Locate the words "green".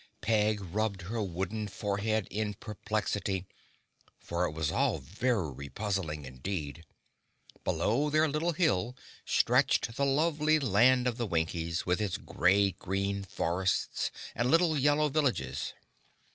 12.79-13.23